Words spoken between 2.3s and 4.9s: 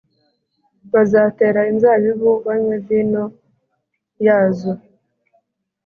banywe vino yazo